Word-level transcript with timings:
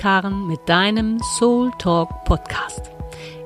ist 0.00 0.02
Karen 0.02 0.46
mit 0.46 0.66
deinem 0.66 1.18
Soul 1.36 1.70
Talk 1.78 2.24
Podcast. 2.24 2.90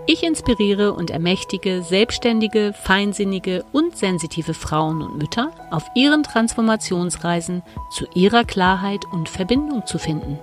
Ich 0.06 0.22
inspiriere 0.22 0.92
und 0.92 1.10
ermächtige 1.10 1.82
selbstständige, 1.82 2.72
feinsinnige 2.72 3.64
und 3.72 3.96
sensitive 3.96 4.54
Frauen 4.54 5.02
und 5.02 5.18
Mütter 5.18 5.50
auf 5.72 5.84
ihren 5.96 6.22
Transformationsreisen 6.22 7.62
zu 7.90 8.06
ihrer 8.14 8.44
Klarheit 8.44 9.04
und 9.10 9.28
Verbindung 9.28 9.84
zu 9.86 9.98
finden, 9.98 10.38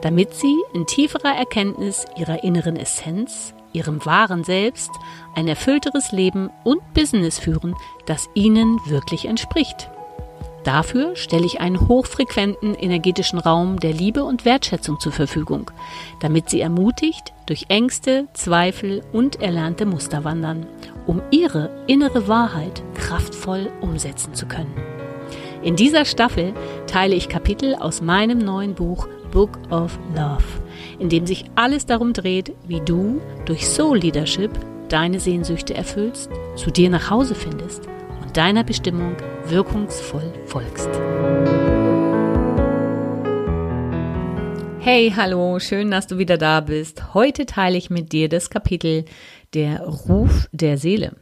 damit 0.00 0.32
sie 0.32 0.56
in 0.72 0.86
tieferer 0.86 1.36
Erkenntnis 1.36 2.06
ihrer 2.16 2.42
inneren 2.42 2.76
Essenz, 2.76 3.52
ihrem 3.74 4.04
wahren 4.06 4.44
Selbst, 4.44 4.90
ein 5.34 5.46
erfüllteres 5.46 6.10
Leben 6.10 6.48
und 6.64 6.94
Business 6.94 7.38
führen, 7.38 7.74
das 8.06 8.30
ihnen 8.34 8.78
wirklich 8.86 9.26
entspricht. 9.26 9.90
Dafür 10.64 11.16
stelle 11.16 11.46
ich 11.46 11.60
einen 11.60 11.88
hochfrequenten 11.88 12.74
energetischen 12.74 13.38
Raum 13.38 13.80
der 13.80 13.92
Liebe 13.92 14.24
und 14.24 14.44
Wertschätzung 14.44 15.00
zur 15.00 15.12
Verfügung, 15.12 15.70
damit 16.20 16.50
Sie 16.50 16.60
ermutigt 16.60 17.32
durch 17.46 17.66
Ängste, 17.68 18.28
Zweifel 18.34 19.02
und 19.12 19.40
erlernte 19.40 19.86
Muster 19.86 20.22
wandern, 20.24 20.66
um 21.06 21.22
Ihre 21.30 21.70
innere 21.86 22.28
Wahrheit 22.28 22.82
kraftvoll 22.94 23.70
umsetzen 23.80 24.34
zu 24.34 24.46
können. 24.46 24.74
In 25.62 25.76
dieser 25.76 26.04
Staffel 26.04 26.52
teile 26.86 27.14
ich 27.14 27.28
Kapitel 27.28 27.74
aus 27.74 28.02
meinem 28.02 28.38
neuen 28.38 28.74
Buch 28.74 29.08
Book 29.30 29.58
of 29.70 29.98
Love, 30.14 30.44
in 30.98 31.08
dem 31.08 31.26
sich 31.26 31.44
alles 31.54 31.86
darum 31.86 32.12
dreht, 32.12 32.52
wie 32.66 32.80
du 32.80 33.20
durch 33.46 33.66
Soul 33.66 33.98
Leadership 33.98 34.50
deine 34.88 35.20
Sehnsüchte 35.20 35.74
erfüllst, 35.74 36.30
zu 36.56 36.70
dir 36.70 36.90
nach 36.90 37.10
Hause 37.10 37.34
findest 37.34 37.86
und 38.22 38.36
deiner 38.36 38.64
Bestimmung 38.64 39.16
wirkungsvoll 39.50 40.32
folgst. 40.46 40.88
Hey, 44.78 45.12
hallo, 45.14 45.58
schön, 45.58 45.90
dass 45.90 46.06
du 46.06 46.18
wieder 46.18 46.38
da 46.38 46.60
bist. 46.60 47.14
Heute 47.14 47.46
teile 47.46 47.76
ich 47.76 47.90
mit 47.90 48.12
dir 48.12 48.28
das 48.28 48.48
Kapitel 48.48 49.04
Der 49.52 49.80
Ruf 49.80 50.48
der 50.52 50.78
Seele. 50.78 51.16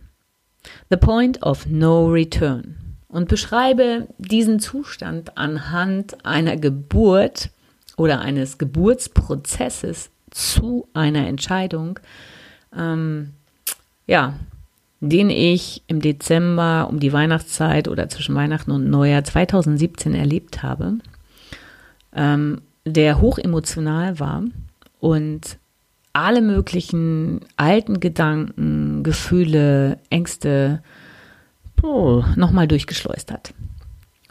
The 0.90 0.96
Point 0.96 1.42
of 1.42 1.66
No 1.66 2.06
Return. 2.06 2.76
Und 3.08 3.28
beschreibe 3.28 4.08
diesen 4.18 4.60
Zustand 4.60 5.38
anhand 5.38 6.24
einer 6.26 6.56
Geburt 6.56 7.50
oder 7.96 8.20
eines 8.20 8.58
Geburtsprozesses 8.58 10.10
zu 10.30 10.86
einer 10.92 11.26
Entscheidung, 11.26 11.98
ähm, 12.76 13.32
ja, 14.06 14.34
den 15.00 15.30
ich 15.30 15.82
im 15.86 16.00
Dezember 16.00 16.88
um 16.90 16.98
die 16.98 17.12
Weihnachtszeit 17.12 17.88
oder 17.88 18.08
zwischen 18.08 18.34
Weihnachten 18.34 18.70
und 18.70 18.90
Neujahr 18.90 19.24
2017 19.24 20.14
erlebt 20.14 20.62
habe, 20.62 20.98
ähm, 22.14 22.60
der 22.84 23.20
hochemotional 23.20 24.18
war 24.18 24.44
und 24.98 25.58
alle 26.12 26.40
möglichen 26.40 27.40
alten 27.56 28.00
Gedanken, 28.00 29.02
Gefühle, 29.04 29.98
Ängste 30.10 30.82
oh, 31.82 32.24
nochmal 32.34 32.66
durchgeschleust 32.66 33.30
hat. 33.30 33.54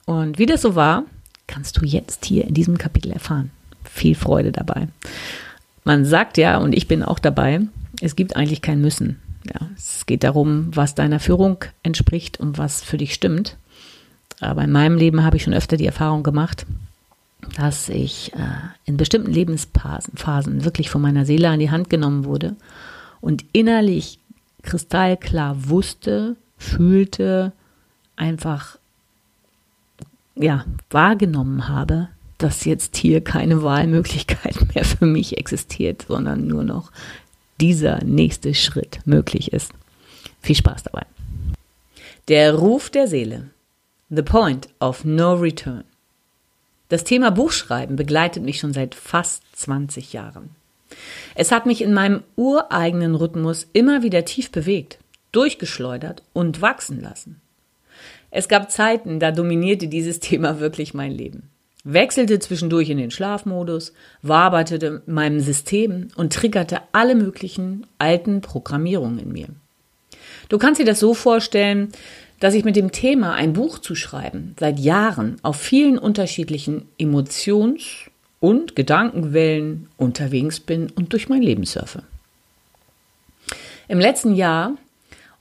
Und 0.06 0.38
wie 0.38 0.46
das 0.46 0.62
so 0.62 0.76
war, 0.76 1.04
kannst 1.48 1.78
du 1.78 1.86
jetzt 1.86 2.26
hier 2.26 2.46
in 2.46 2.54
diesem 2.54 2.78
Kapitel 2.78 3.12
erfahren. 3.12 3.52
Viel 3.84 4.16
Freude 4.16 4.52
dabei. 4.52 4.88
Man 5.86 6.04
sagt 6.04 6.38
ja, 6.38 6.58
und 6.58 6.74
ich 6.74 6.88
bin 6.88 7.04
auch 7.04 7.20
dabei, 7.20 7.62
es 8.02 8.18
gibt 8.18 8.36
eigentlich 8.36 8.62
kein 8.62 8.82
Müssen. 8.82 9.22
Ja, 9.54 9.68
es 9.76 10.06
geht 10.06 10.24
darum, 10.24 10.76
was 10.76 10.96
deiner 10.96 11.20
Führung 11.20 11.64
entspricht 11.84 12.40
und 12.40 12.58
was 12.58 12.82
für 12.82 12.98
dich 12.98 13.14
stimmt. 13.14 13.58
Aber 14.40 14.64
in 14.64 14.72
meinem 14.72 14.98
Leben 14.98 15.24
habe 15.24 15.38
ich 15.38 15.44
schon 15.44 15.54
öfter 15.54 15.78
die 15.78 15.86
Erfahrung 15.86 16.24
gemacht, 16.24 16.66
dass 17.56 17.90
ich 17.90 18.34
äh, 18.34 18.38
in 18.86 18.98
bestimmten 18.98 19.32
Lebensphasen 19.32 20.64
wirklich 20.64 20.90
von 20.90 21.02
meiner 21.02 21.26
Seele 21.26 21.50
an 21.50 21.60
die 21.60 21.72
Hand 21.72 21.90
genommen 21.90 22.26
wurde 22.26 22.56
und 23.22 23.46
innerlich 23.54 24.20
kristallklar 24.64 25.70
wusste, 25.70 26.36
fühlte, 26.58 27.54
einfach 28.16 28.78
ja, 30.36 30.66
wahrgenommen 30.90 31.68
habe, 31.68 32.10
dass 32.38 32.66
jetzt 32.66 32.98
hier 32.98 33.24
keine 33.24 33.64
Wahlmöglichkeit 33.64 34.56
mehr 34.76 34.86
für 34.86 35.06
mich 35.06 35.38
existiert, 35.38 36.06
sondern 36.08 36.48
nur 36.48 36.64
noch 36.64 36.92
dieser 37.60 38.04
nächste 38.04 38.54
Schritt 38.54 39.00
möglich 39.06 39.54
ist. 39.54 39.72
Viel 40.42 40.56
Spaß 40.56 40.84
dabei. 40.84 41.04
Der 42.28 42.56
Ruf 42.56 42.90
der 42.90 43.08
Seele. 43.08 43.50
The 44.10 44.22
Point 44.22 44.70
of 44.80 45.04
No 45.04 45.34
Return. 45.34 45.84
Das 46.90 47.04
Thema 47.04 47.32
Buchschreiben 47.32 47.96
begleitet 47.96 48.44
mich 48.44 48.60
schon 48.60 48.74
seit 48.74 48.96
fast 48.96 49.44
20 49.56 50.14
Jahren. 50.14 50.52
Es 51.36 51.52
hat 51.52 51.66
mich 51.66 51.82
in 51.82 51.94
meinem 51.94 52.24
ureigenen 52.38 53.16
Rhythmus 53.16 53.68
immer 53.74 54.04
wieder 54.04 54.24
tief 54.24 54.52
bewegt, 54.52 55.00
durchgeschleudert 55.34 56.24
und 56.32 56.62
wachsen 56.62 57.02
lassen. 57.02 57.42
Es 58.32 58.48
gab 58.48 58.72
Zeiten, 58.72 59.20
da 59.20 59.32
dominierte 59.32 59.88
dieses 59.88 60.20
Thema 60.20 60.60
wirklich 60.60 60.94
mein 60.94 61.12
Leben 61.12 61.50
wechselte 61.94 62.40
zwischendurch 62.40 62.90
in 62.90 62.98
den 62.98 63.12
Schlafmodus, 63.12 63.94
waberte 64.22 64.76
in 64.76 65.14
meinem 65.14 65.40
System 65.40 66.10
und 66.16 66.34
triggerte 66.34 66.82
alle 66.92 67.16
möglichen 67.16 67.86
alten 67.98 68.42
Programmierungen 68.42 69.20
in 69.20 69.32
mir. 69.32 69.48
Du 70.50 70.58
kannst 70.58 70.80
dir 70.80 70.86
das 70.86 71.00
so 71.00 71.14
vorstellen, 71.14 71.90
dass 72.40 72.54
ich 72.54 72.66
mit 72.66 72.76
dem 72.76 72.92
Thema 72.92 73.34
ein 73.34 73.54
Buch 73.54 73.80
zu 73.80 73.96
schreiben 73.96 74.56
seit 74.60 74.80
Jahren 74.80 75.38
auf 75.42 75.56
vielen 75.56 75.98
unterschiedlichen 75.98 76.88
Emotions- 77.00 78.10
und 78.40 78.76
Gedankenwellen 78.76 79.88
unterwegs 79.98 80.60
bin 80.60 80.92
und 80.92 81.14
durch 81.14 81.30
mein 81.30 81.42
Leben 81.42 81.66
surfe. 81.66 82.04
Im 83.88 84.00
letzten 84.00 84.36
Jahr 84.36 84.74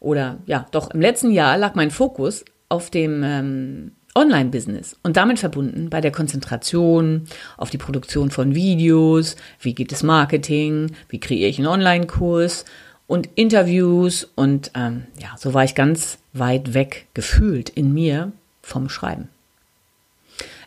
oder 0.01 0.39
ja, 0.47 0.67
doch 0.71 0.91
im 0.91 1.01
letzten 1.01 1.31
Jahr 1.31 1.59
lag 1.59 1.75
mein 1.75 1.91
Fokus 1.91 2.45
auf 2.69 2.91
dem 2.91 3.23
ähm, 3.25 3.93
Online-Business 4.17 4.97
und 5.03 5.17
damit 5.17 5.39
verbunden 5.39 5.91
bei 5.91 6.01
der 6.01 6.11
Konzentration 6.11 7.27
auf 7.57 7.71
die 7.71 7.79
Produktion 7.79 8.31
von 8.31 8.55
Videos, 8.55 9.37
wie 9.61 9.75
geht 9.75 9.93
es 9.93 10.03
Marketing, 10.03 10.93
wie 11.09 11.21
kreiere 11.21 11.51
ich 11.51 11.59
einen 11.59 11.69
Online-Kurs 11.69 12.65
und 13.07 13.29
Interviews 13.35 14.27
und 14.35 14.73
ähm, 14.75 15.05
ja, 15.21 15.37
so 15.39 15.55
war 15.55 15.65
ich 15.65 15.75
ganz 15.75 16.19
weit 16.33 16.75
weg 16.75 17.07
gefühlt 17.15 17.69
in 17.69 17.93
mir 17.93 18.33
vom 18.63 18.89
Schreiben. 18.89 19.29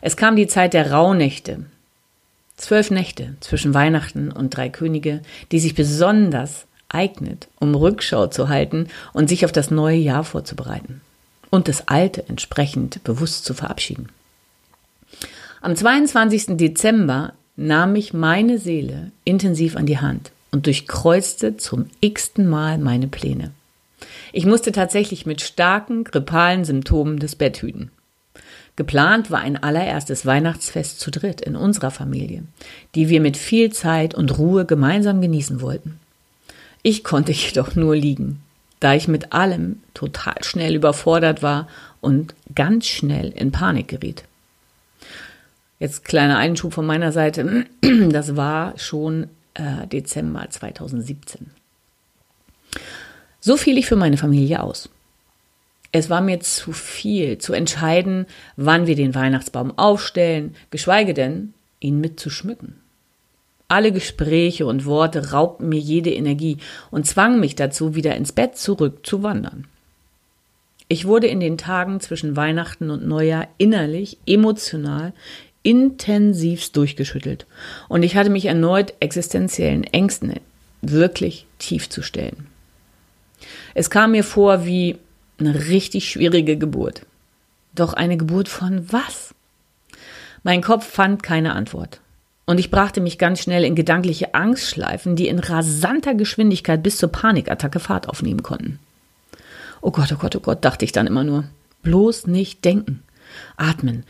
Es 0.00 0.16
kam 0.16 0.36
die 0.36 0.46
Zeit 0.46 0.72
der 0.72 0.92
Rauhnächte, 0.92 1.64
zwölf 2.56 2.90
Nächte 2.90 3.34
zwischen 3.40 3.74
Weihnachten 3.74 4.32
und 4.32 4.56
drei 4.56 4.68
Könige, 4.68 5.20
die 5.52 5.58
sich 5.58 5.74
besonders 5.74 6.66
eignet, 6.88 7.48
um 7.58 7.74
Rückschau 7.74 8.28
zu 8.28 8.48
halten 8.48 8.88
und 9.12 9.28
sich 9.28 9.44
auf 9.44 9.52
das 9.52 9.70
neue 9.70 9.98
Jahr 9.98 10.24
vorzubereiten 10.24 11.02
und 11.50 11.68
das 11.68 11.88
Alte 11.88 12.28
entsprechend 12.28 13.02
bewusst 13.04 13.44
zu 13.44 13.54
verabschieden. 13.54 14.08
Am 15.60 15.76
22. 15.76 16.56
Dezember 16.56 17.34
nahm 17.56 17.94
ich 17.96 18.14
meine 18.14 18.58
Seele 18.58 19.10
intensiv 19.24 19.76
an 19.76 19.86
die 19.86 19.98
Hand 19.98 20.32
und 20.50 20.66
durchkreuzte 20.66 21.56
zum 21.56 21.86
x-ten 22.00 22.48
Mal 22.48 22.78
meine 22.78 23.08
Pläne. 23.08 23.50
Ich 24.32 24.46
musste 24.46 24.72
tatsächlich 24.72 25.26
mit 25.26 25.42
starken 25.42 26.04
grippalen 26.04 26.64
Symptomen 26.64 27.18
das 27.18 27.36
Bett 27.36 27.60
hüten. 27.60 27.90
Geplant 28.76 29.30
war 29.30 29.40
ein 29.40 29.62
allererstes 29.62 30.24
Weihnachtsfest 30.24 31.00
zu 31.00 31.10
dritt 31.10 31.40
in 31.42 31.56
unserer 31.56 31.90
Familie, 31.90 32.44
die 32.94 33.08
wir 33.08 33.20
mit 33.20 33.36
viel 33.36 33.70
Zeit 33.72 34.14
und 34.14 34.38
Ruhe 34.38 34.64
gemeinsam 34.64 35.20
genießen 35.20 35.60
wollten. 35.60 35.98
Ich 36.82 37.04
konnte 37.04 37.32
jedoch 37.32 37.74
nur 37.74 37.94
liegen, 37.94 38.40
da 38.80 38.94
ich 38.94 39.08
mit 39.08 39.32
allem 39.32 39.82
total 39.94 40.42
schnell 40.42 40.74
überfordert 40.74 41.42
war 41.42 41.68
und 42.00 42.34
ganz 42.54 42.86
schnell 42.86 43.28
in 43.28 43.52
Panik 43.52 43.88
geriet. 43.88 44.24
Jetzt 45.78 46.04
kleiner 46.04 46.38
Einschub 46.38 46.74
von 46.74 46.86
meiner 46.86 47.12
Seite, 47.12 47.66
das 48.10 48.36
war 48.36 48.78
schon 48.78 49.28
äh, 49.54 49.86
Dezember 49.86 50.48
2017. 50.48 51.50
So 53.40 53.56
fiel 53.56 53.78
ich 53.78 53.86
für 53.86 53.96
meine 53.96 54.18
Familie 54.18 54.62
aus. 54.62 54.90
Es 55.92 56.08
war 56.08 56.20
mir 56.20 56.40
zu 56.40 56.72
viel, 56.72 57.38
zu 57.38 57.52
entscheiden, 57.52 58.26
wann 58.56 58.86
wir 58.86 58.94
den 58.94 59.14
Weihnachtsbaum 59.14 59.76
aufstellen, 59.76 60.54
geschweige 60.70 61.14
denn, 61.14 61.54
ihn 61.80 62.00
mitzuschmücken. 62.00 62.76
Alle 63.70 63.92
Gespräche 63.92 64.66
und 64.66 64.84
Worte 64.84 65.30
raubten 65.30 65.68
mir 65.68 65.78
jede 65.78 66.12
Energie 66.12 66.56
und 66.90 67.06
zwangen 67.06 67.38
mich 67.38 67.54
dazu, 67.54 67.94
wieder 67.94 68.16
ins 68.16 68.32
Bett 68.32 68.56
zurück 68.56 69.06
zu 69.06 69.22
wandern. 69.22 69.68
Ich 70.88 71.06
wurde 71.06 71.28
in 71.28 71.38
den 71.38 71.56
Tagen 71.56 72.00
zwischen 72.00 72.34
Weihnachten 72.34 72.90
und 72.90 73.06
Neujahr 73.06 73.46
innerlich, 73.58 74.18
emotional, 74.26 75.12
intensivst 75.62 76.76
durchgeschüttelt 76.76 77.46
und 77.88 78.02
ich 78.02 78.16
hatte 78.16 78.28
mich 78.28 78.46
erneut 78.46 78.94
existenziellen 78.98 79.84
Ängsten 79.84 80.40
wirklich 80.82 81.46
tief 81.60 81.88
zu 81.88 82.02
stellen. 82.02 82.48
Es 83.74 83.88
kam 83.88 84.10
mir 84.10 84.24
vor 84.24 84.66
wie 84.66 84.98
eine 85.38 85.68
richtig 85.68 86.10
schwierige 86.10 86.56
Geburt. 86.56 87.06
Doch 87.76 87.92
eine 87.92 88.16
Geburt 88.16 88.48
von 88.48 88.92
was? 88.92 89.32
Mein 90.42 90.60
Kopf 90.60 90.84
fand 90.84 91.22
keine 91.22 91.54
Antwort. 91.54 91.99
Und 92.50 92.58
ich 92.58 92.72
brachte 92.72 93.00
mich 93.00 93.16
ganz 93.16 93.38
schnell 93.38 93.62
in 93.62 93.76
gedankliche 93.76 94.34
Angstschleifen, 94.34 95.14
die 95.14 95.28
in 95.28 95.38
rasanter 95.38 96.16
Geschwindigkeit 96.16 96.82
bis 96.82 96.96
zur 96.96 97.12
Panikattacke 97.12 97.78
Fahrt 97.78 98.08
aufnehmen 98.08 98.42
konnten. 98.42 98.80
Oh 99.80 99.92
Gott, 99.92 100.10
oh 100.10 100.16
Gott, 100.16 100.34
oh 100.34 100.40
Gott, 100.40 100.64
dachte 100.64 100.84
ich 100.84 100.90
dann 100.90 101.06
immer 101.06 101.22
nur. 101.22 101.44
Bloß 101.84 102.26
nicht 102.26 102.64
denken. 102.64 103.04
Atmen. 103.56 104.02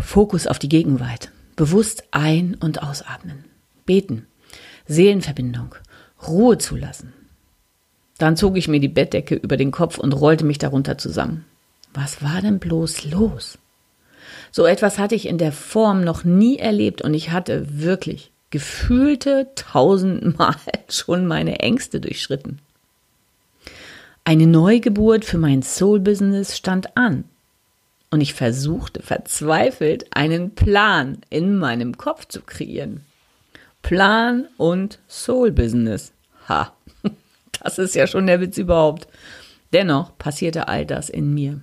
Fokus 0.00 0.48
auf 0.48 0.58
die 0.58 0.68
Gegenwart. 0.68 1.30
Bewusst 1.54 2.02
ein- 2.10 2.56
und 2.58 2.82
ausatmen. 2.82 3.44
Beten. 3.86 4.26
Seelenverbindung. 4.88 5.76
Ruhe 6.26 6.58
zulassen. 6.58 7.12
Dann 8.18 8.36
zog 8.36 8.56
ich 8.56 8.66
mir 8.66 8.80
die 8.80 8.88
Bettdecke 8.88 9.36
über 9.36 9.56
den 9.56 9.70
Kopf 9.70 9.96
und 9.96 10.10
rollte 10.12 10.44
mich 10.44 10.58
darunter 10.58 10.98
zusammen. 10.98 11.44
Was 11.94 12.20
war 12.20 12.40
denn 12.42 12.58
bloß 12.58 13.04
los? 13.12 13.58
So 14.50 14.66
etwas 14.66 14.98
hatte 14.98 15.14
ich 15.14 15.26
in 15.26 15.38
der 15.38 15.52
Form 15.52 16.04
noch 16.04 16.24
nie 16.24 16.58
erlebt 16.58 17.02
und 17.02 17.14
ich 17.14 17.30
hatte 17.30 17.80
wirklich 17.80 18.30
gefühlte 18.50 19.48
tausendmal 19.54 20.54
schon 20.88 21.26
meine 21.26 21.60
Ängste 21.60 22.00
durchschritten. 22.00 22.60
Eine 24.24 24.46
Neugeburt 24.46 25.24
für 25.24 25.38
mein 25.38 25.62
Soul-Business 25.62 26.56
stand 26.56 26.96
an 26.96 27.24
und 28.10 28.20
ich 28.20 28.34
versuchte 28.34 29.02
verzweifelt 29.02 30.06
einen 30.14 30.54
Plan 30.54 31.18
in 31.30 31.56
meinem 31.56 31.96
Kopf 31.96 32.28
zu 32.28 32.42
kreieren. 32.42 33.00
Plan 33.80 34.46
und 34.58 35.00
Soul-Business. 35.08 36.12
Ha, 36.48 36.72
das 37.62 37.78
ist 37.78 37.94
ja 37.94 38.06
schon 38.06 38.26
der 38.26 38.40
Witz 38.40 38.58
überhaupt. 38.58 39.08
Dennoch 39.72 40.16
passierte 40.18 40.68
all 40.68 40.84
das 40.84 41.08
in 41.08 41.32
mir. 41.32 41.60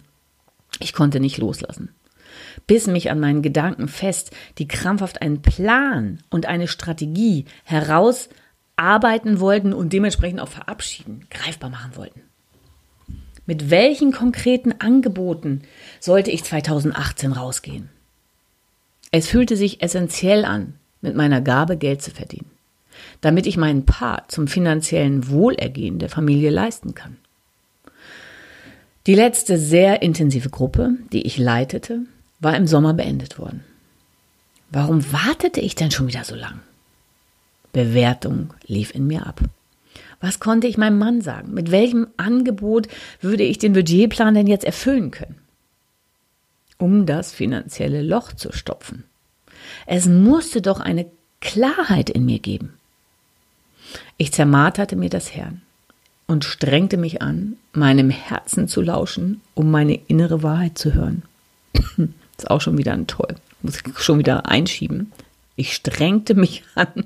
Ich 0.79 0.93
konnte 0.93 1.19
nicht 1.19 1.37
loslassen 1.37 1.93
bissen 2.67 2.93
mich 2.93 3.09
an 3.11 3.19
meinen 3.19 3.41
Gedanken 3.41 3.87
fest, 3.87 4.31
die 4.57 4.67
krampfhaft 4.67 5.21
einen 5.21 5.41
Plan 5.41 6.19
und 6.29 6.45
eine 6.45 6.67
Strategie 6.67 7.45
herausarbeiten 7.63 9.39
wollten 9.39 9.73
und 9.73 9.93
dementsprechend 9.93 10.39
auch 10.39 10.49
verabschieden, 10.49 11.25
greifbar 11.29 11.69
machen 11.69 11.95
wollten. 11.95 12.21
Mit 13.45 13.71
welchen 13.71 14.11
konkreten 14.11 14.75
Angeboten 14.77 15.63
sollte 15.99 16.29
ich 16.29 16.43
2018 16.43 17.31
rausgehen? 17.31 17.89
Es 19.11 19.27
fühlte 19.27 19.57
sich 19.57 19.81
essentiell 19.81 20.45
an, 20.45 20.75
mit 21.01 21.15
meiner 21.15 21.41
Gabe 21.41 21.77
Geld 21.77 22.01
zu 22.01 22.11
verdienen, 22.11 22.51
damit 23.21 23.47
ich 23.47 23.57
meinen 23.57 23.85
Part 23.85 24.31
zum 24.31 24.47
finanziellen 24.47 25.29
Wohlergehen 25.29 25.97
der 25.97 26.09
Familie 26.09 26.51
leisten 26.51 26.93
kann. 26.93 27.17
Die 29.07 29.15
letzte 29.15 29.57
sehr 29.57 30.03
intensive 30.03 30.49
Gruppe, 30.49 30.97
die 31.11 31.25
ich 31.25 31.39
leitete, 31.39 32.01
war 32.39 32.55
im 32.55 32.67
Sommer 32.67 32.93
beendet 32.93 33.39
worden. 33.39 33.63
Warum 34.71 35.11
wartete 35.11 35.59
ich 35.61 35.75
denn 35.75 35.91
schon 35.91 36.07
wieder 36.07 36.23
so 36.23 36.35
lang? 36.35 36.59
Bewertung 37.73 38.53
lief 38.65 38.93
in 38.93 39.07
mir 39.07 39.25
ab. 39.25 39.41
Was 40.21 40.39
konnte 40.39 40.67
ich 40.67 40.77
meinem 40.77 40.97
Mann 40.97 41.21
sagen? 41.21 41.53
Mit 41.53 41.71
welchem 41.71 42.07
Angebot 42.17 42.87
würde 43.21 43.43
ich 43.43 43.57
den 43.57 43.73
Budgetplan 43.73 44.33
denn 44.33 44.47
jetzt 44.47 44.65
erfüllen 44.65 45.11
können? 45.11 45.37
Um 46.77 47.05
das 47.05 47.33
finanzielle 47.33 48.01
Loch 48.01 48.33
zu 48.33 48.51
stopfen. 48.51 49.03
Es 49.85 50.05
musste 50.05 50.61
doch 50.61 50.79
eine 50.79 51.05
Klarheit 51.41 52.09
in 52.09 52.25
mir 52.25 52.39
geben. 52.39 52.73
Ich 54.17 54.31
zermarterte 54.33 54.95
mir 54.95 55.09
das 55.09 55.33
Herrn 55.33 55.61
und 56.27 56.45
strengte 56.45 56.97
mich 56.97 57.21
an, 57.21 57.57
meinem 57.73 58.09
Herzen 58.09 58.67
zu 58.67 58.81
lauschen, 58.81 59.41
um 59.55 59.71
meine 59.71 59.95
innere 59.95 60.43
Wahrheit 60.43 60.77
zu 60.77 60.93
hören. 60.93 61.23
Ist 62.39 62.49
auch 62.49 62.61
schon 62.61 62.77
wieder 62.77 62.93
ein 62.93 63.05
Toll. 63.05 63.35
Muss 63.61 63.75
ich 63.75 63.99
schon 63.99 64.17
wieder 64.17 64.45
einschieben. 64.45 65.11
Ich 65.57 65.73
strengte 65.73 66.35
mich 66.35 66.63
an, 66.75 67.03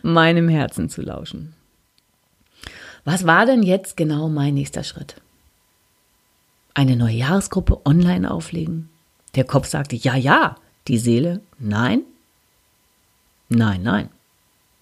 meinem 0.00 0.48
Herzen 0.48 0.88
zu 0.88 1.02
lauschen. 1.02 1.52
Was 3.04 3.26
war 3.26 3.44
denn 3.44 3.62
jetzt 3.62 3.98
genau 3.98 4.30
mein 4.30 4.54
nächster 4.54 4.84
Schritt? 4.84 5.16
Eine 6.72 6.96
neue 6.96 7.16
Jahresgruppe 7.16 7.82
online 7.84 8.30
auflegen? 8.30 8.88
Der 9.34 9.44
Kopf 9.44 9.66
sagte, 9.66 9.96
ja, 9.96 10.16
ja. 10.16 10.56
Die 10.86 10.96
Seele, 10.96 11.42
nein. 11.58 12.00
Nein, 13.50 13.82
nein. 13.82 14.08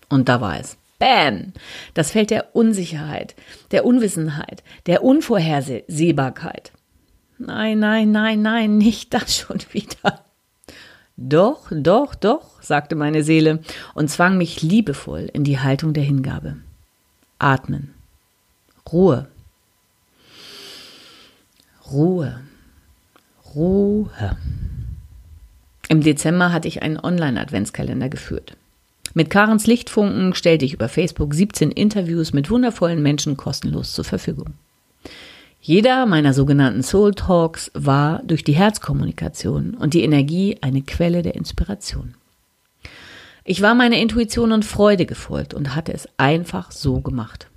Und 0.08 0.28
da 0.28 0.40
war 0.40 0.60
es. 0.60 0.76
Bam! 1.00 1.54
Das 1.94 2.12
Feld 2.12 2.30
der 2.30 2.54
Unsicherheit, 2.54 3.34
der 3.72 3.84
Unwissenheit, 3.84 4.62
der 4.86 5.02
Unvorhersehbarkeit. 5.02 6.70
Nein, 7.38 7.78
nein, 7.78 8.12
nein, 8.12 8.42
nein, 8.42 8.78
nicht 8.78 9.12
das 9.12 9.36
schon 9.36 9.60
wieder. 9.72 10.24
Doch, 11.16 11.66
doch, 11.70 12.14
doch, 12.14 12.62
sagte 12.62 12.94
meine 12.94 13.22
Seele 13.22 13.60
und 13.94 14.10
zwang 14.10 14.36
mich 14.36 14.62
liebevoll 14.62 15.30
in 15.32 15.44
die 15.44 15.58
Haltung 15.58 15.92
der 15.94 16.04
Hingabe. 16.04 16.56
Atmen. 17.38 17.94
Ruhe. 18.92 19.28
Ruhe. 21.90 22.40
Ruhe. 23.54 24.36
Im 25.88 26.02
Dezember 26.02 26.52
hatte 26.52 26.68
ich 26.68 26.82
einen 26.82 26.98
Online-Adventskalender 26.98 28.08
geführt. 28.08 28.56
Mit 29.14 29.30
Karens 29.30 29.66
Lichtfunken 29.66 30.34
stellte 30.34 30.64
ich 30.64 30.74
über 30.74 30.88
Facebook 30.88 31.32
17 31.32 31.70
Interviews 31.70 32.32
mit 32.32 32.50
wundervollen 32.50 33.02
Menschen 33.02 33.36
kostenlos 33.36 33.92
zur 33.92 34.04
Verfügung. 34.04 34.54
Jeder 35.66 36.06
meiner 36.06 36.32
sogenannten 36.32 36.84
Soul 36.84 37.12
Talks 37.12 37.72
war 37.74 38.22
durch 38.22 38.44
die 38.44 38.54
Herzkommunikation 38.54 39.74
und 39.74 39.94
die 39.94 40.04
Energie 40.04 40.56
eine 40.60 40.80
Quelle 40.82 41.22
der 41.22 41.34
Inspiration. 41.34 42.14
Ich 43.42 43.62
war 43.62 43.74
meiner 43.74 43.96
Intuition 43.96 44.52
und 44.52 44.64
Freude 44.64 45.06
gefolgt 45.06 45.54
und 45.54 45.74
hatte 45.74 45.92
es 45.92 46.08
einfach 46.18 46.70
so 46.70 47.00
gemacht. 47.00 47.48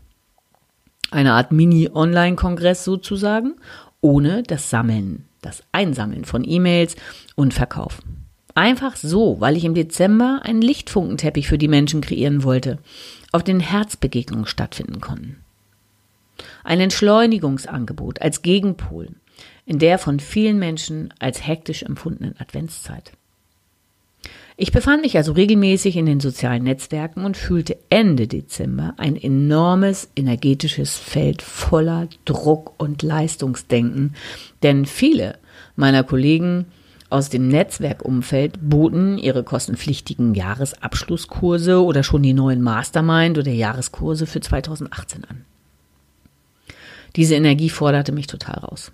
Eine 1.11 1.33
Art 1.33 1.51
Mini-Online-Kongress 1.51 2.83
sozusagen, 2.83 3.53
ohne 4.01 4.41
das 4.41 4.71
Sammeln, 4.71 5.25
das 5.43 5.61
Einsammeln 5.71 6.25
von 6.25 6.43
E-Mails 6.43 6.95
und 7.35 7.53
Verkaufen. 7.53 8.25
Einfach 8.55 8.95
so, 8.95 9.39
weil 9.39 9.55
ich 9.55 9.65
im 9.65 9.75
Dezember 9.75 10.39
einen 10.41 10.63
Lichtfunkenteppich 10.63 11.47
für 11.47 11.59
die 11.59 11.67
Menschen 11.67 12.01
kreieren 12.01 12.41
wollte, 12.41 12.79
auf 13.31 13.43
den 13.43 13.59
Herzbegegnungen 13.59 14.47
stattfinden 14.47 14.99
konnten. 14.99 15.43
Ein 16.63 16.79
Entschleunigungsangebot 16.79 18.21
als 18.21 18.41
Gegenpol 18.41 19.09
in 19.65 19.79
der 19.79 19.99
von 19.99 20.19
vielen 20.19 20.57
Menschen 20.57 21.13
als 21.19 21.45
hektisch 21.45 21.83
empfundenen 21.83 22.35
Adventszeit. 22.39 23.11
Ich 24.57 24.73
befand 24.73 25.03
mich 25.03 25.15
also 25.15 25.31
regelmäßig 25.31 25.95
in 25.95 26.05
den 26.05 26.19
sozialen 26.19 26.63
Netzwerken 26.63 27.23
und 27.23 27.37
fühlte 27.37 27.77
Ende 27.89 28.27
Dezember 28.27 28.93
ein 28.97 29.15
enormes 29.15 30.09
energetisches 30.17 30.97
Feld 30.97 31.41
voller 31.41 32.09
Druck 32.25 32.73
und 32.77 33.01
Leistungsdenken, 33.01 34.15
denn 34.61 34.85
viele 34.85 35.37
meiner 35.77 36.03
Kollegen 36.03 36.65
aus 37.09 37.29
dem 37.29 37.47
Netzwerkumfeld 37.47 38.59
boten 38.61 39.17
ihre 39.17 39.43
kostenpflichtigen 39.43 40.35
Jahresabschlusskurse 40.35 41.81
oder 41.81 42.03
schon 42.03 42.23
die 42.23 42.33
neuen 42.33 42.61
Mastermind 42.61 43.37
oder 43.37 43.51
Jahreskurse 43.51 44.25
für 44.25 44.41
2018 44.41 45.23
an. 45.23 45.45
Diese 47.15 47.35
Energie 47.35 47.69
forderte 47.69 48.11
mich 48.11 48.27
total 48.27 48.59
raus. 48.59 48.91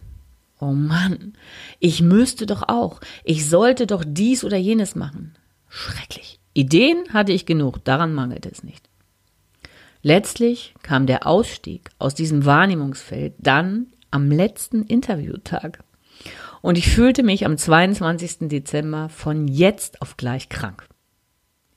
Oh 0.59 0.71
Mann, 0.71 1.33
ich 1.79 2.01
müsste 2.01 2.45
doch 2.45 2.63
auch, 2.69 3.01
ich 3.23 3.47
sollte 3.47 3.87
doch 3.87 4.03
dies 4.07 4.43
oder 4.43 4.57
jenes 4.57 4.95
machen. 4.95 5.35
Schrecklich. 5.67 6.39
Ideen 6.53 7.03
hatte 7.11 7.33
ich 7.33 7.45
genug, 7.45 7.83
daran 7.83 8.13
mangelte 8.13 8.49
es 8.49 8.63
nicht. 8.63 8.89
Letztlich 10.01 10.73
kam 10.83 11.07
der 11.07 11.27
Ausstieg 11.27 11.89
aus 11.99 12.15
diesem 12.15 12.45
Wahrnehmungsfeld 12.45 13.33
dann 13.39 13.87
am 14.11 14.31
letzten 14.31 14.83
Interviewtag. 14.83 15.83
Und 16.61 16.77
ich 16.77 16.89
fühlte 16.89 17.23
mich 17.23 17.45
am 17.45 17.57
22. 17.57 18.47
Dezember 18.47 19.09
von 19.09 19.47
jetzt 19.47 20.01
auf 20.01 20.15
gleich 20.15 20.47
krank. 20.47 20.87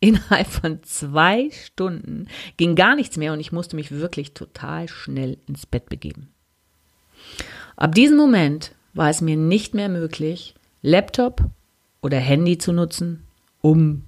Innerhalb 0.01 0.47
von 0.47 0.83
zwei 0.85 1.51
Stunden 1.51 2.29
ging 2.57 2.77
gar 2.77 2.95
nichts 2.95 3.17
mehr 3.17 3.33
und 3.33 3.41
ich 3.41 3.51
musste 3.51 3.75
mich 3.77 3.91
wirklich 3.91 4.33
total 4.33 4.89
schnell 4.89 5.39
ins 5.47 5.67
Bett 5.67 5.87
begeben. 5.89 6.29
Ab 7.77 7.95
diesem 7.95 8.17
Moment 8.17 8.75
war 8.95 9.11
es 9.11 9.21
mir 9.21 9.37
nicht 9.37 9.75
mehr 9.75 9.89
möglich, 9.89 10.55
Laptop 10.83 11.43
oder 12.01 12.19
Handy 12.19 12.59
zu 12.59 12.73
nutzen, 12.73 13.25
um 13.61 14.05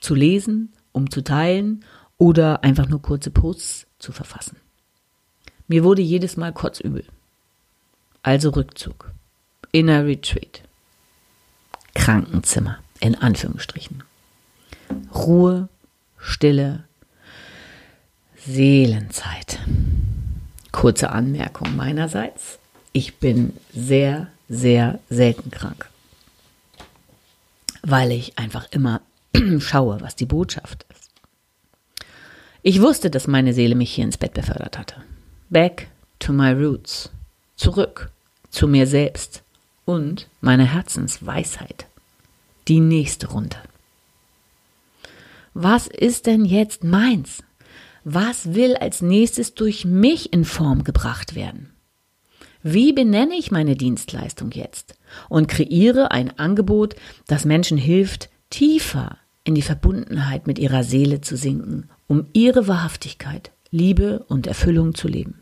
zu 0.00 0.14
lesen, 0.14 0.72
um 0.92 1.10
zu 1.10 1.22
teilen 1.22 1.84
oder 2.16 2.64
einfach 2.64 2.88
nur 2.88 3.02
kurze 3.02 3.30
Posts 3.30 3.86
zu 3.98 4.12
verfassen. 4.12 4.56
Mir 5.66 5.84
wurde 5.84 6.02
jedes 6.02 6.36
Mal 6.36 6.52
kotzübel. 6.52 7.04
Also 8.22 8.50
Rückzug. 8.50 9.10
Inner 9.72 10.06
Retreat. 10.06 10.62
Krankenzimmer, 11.94 12.78
in 13.00 13.14
Anführungsstrichen. 13.14 14.02
Ruhe, 15.14 15.68
Stille, 16.18 16.84
Seelenzeit. 18.36 19.60
Kurze 20.72 21.10
Anmerkung 21.10 21.76
meinerseits. 21.76 22.58
Ich 22.92 23.16
bin 23.16 23.54
sehr, 23.72 24.28
sehr 24.48 24.98
selten 25.08 25.50
krank, 25.50 25.88
weil 27.82 28.12
ich 28.12 28.38
einfach 28.38 28.66
immer 28.70 29.00
schaue, 29.60 30.00
was 30.00 30.16
die 30.16 30.26
Botschaft 30.26 30.84
ist. 30.90 31.10
Ich 32.62 32.80
wusste, 32.80 33.10
dass 33.10 33.26
meine 33.26 33.52
Seele 33.54 33.74
mich 33.74 33.94
hier 33.94 34.04
ins 34.04 34.18
Bett 34.18 34.34
befördert 34.34 34.78
hatte. 34.78 34.96
Back 35.50 35.88
to 36.18 36.32
my 36.32 36.52
roots. 36.52 37.10
Zurück 37.56 38.10
zu 38.50 38.68
mir 38.68 38.86
selbst 38.86 39.42
und 39.84 40.28
meiner 40.40 40.64
Herzensweisheit. 40.64 41.86
Die 42.68 42.80
nächste 42.80 43.28
Runde. 43.28 43.56
Was 45.54 45.86
ist 45.86 46.26
denn 46.26 46.44
jetzt 46.44 46.82
meins? 46.82 47.44
Was 48.02 48.54
will 48.54 48.76
als 48.76 49.00
nächstes 49.00 49.54
durch 49.54 49.84
mich 49.84 50.32
in 50.32 50.44
Form 50.44 50.82
gebracht 50.82 51.36
werden? 51.36 51.70
Wie 52.62 52.92
benenne 52.92 53.36
ich 53.36 53.50
meine 53.50 53.76
Dienstleistung 53.76 54.50
jetzt 54.50 54.98
und 55.28 55.46
kreiere 55.46 56.10
ein 56.10 56.38
Angebot, 56.38 56.96
das 57.28 57.44
Menschen 57.44 57.78
hilft, 57.78 58.30
tiefer 58.50 59.18
in 59.44 59.54
die 59.54 59.62
Verbundenheit 59.62 60.46
mit 60.46 60.58
ihrer 60.58 60.82
Seele 60.82 61.20
zu 61.20 61.36
sinken, 61.36 61.88
um 62.08 62.26
ihre 62.32 62.66
Wahrhaftigkeit, 62.66 63.52
Liebe 63.70 64.24
und 64.28 64.46
Erfüllung 64.46 64.94
zu 64.94 65.08
leben 65.08 65.40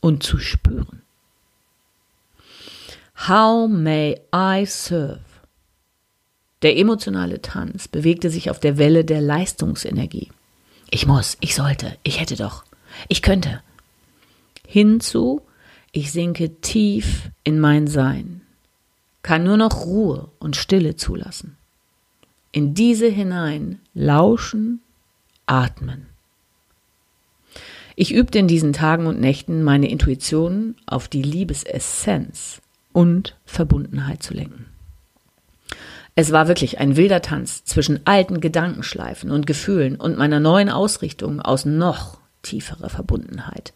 und 0.00 0.22
zu 0.22 0.38
spüren. 0.38 1.02
How 3.26 3.68
may 3.68 4.20
I 4.34 4.64
serve? 4.66 5.33
Der 6.64 6.78
emotionale 6.78 7.42
Tanz 7.42 7.88
bewegte 7.88 8.30
sich 8.30 8.48
auf 8.48 8.58
der 8.58 8.78
Welle 8.78 9.04
der 9.04 9.20
Leistungsenergie. 9.20 10.30
Ich 10.90 11.06
muss, 11.06 11.36
ich 11.40 11.54
sollte, 11.54 11.98
ich 12.04 12.20
hätte 12.20 12.36
doch, 12.36 12.64
ich 13.08 13.20
könnte. 13.20 13.60
Hinzu, 14.66 15.42
ich 15.92 16.10
sinke 16.10 16.62
tief 16.62 17.28
in 17.44 17.60
mein 17.60 17.86
Sein, 17.86 18.40
kann 19.22 19.44
nur 19.44 19.58
noch 19.58 19.84
Ruhe 19.84 20.30
und 20.38 20.56
Stille 20.56 20.96
zulassen. 20.96 21.58
In 22.50 22.72
diese 22.72 23.08
hinein 23.08 23.78
lauschen, 23.92 24.80
atmen. 25.44 26.06
Ich 27.94 28.14
übte 28.14 28.38
in 28.38 28.48
diesen 28.48 28.72
Tagen 28.72 29.06
und 29.06 29.20
Nächten 29.20 29.62
meine 29.62 29.90
Intuition 29.90 30.76
auf 30.86 31.08
die 31.08 31.22
Liebesessenz 31.22 32.62
und 32.94 33.36
Verbundenheit 33.44 34.22
zu 34.22 34.32
lenken. 34.32 34.73
Es 36.16 36.30
war 36.30 36.46
wirklich 36.46 36.78
ein 36.78 36.96
wilder 36.96 37.22
Tanz 37.22 37.64
zwischen 37.64 38.06
alten 38.06 38.40
Gedankenschleifen 38.40 39.30
und 39.32 39.46
Gefühlen 39.46 39.96
und 39.96 40.16
meiner 40.16 40.38
neuen 40.38 40.70
Ausrichtung 40.70 41.40
aus 41.40 41.64
noch 41.64 42.18
tieferer 42.42 42.88
Verbundenheit, 42.88 43.72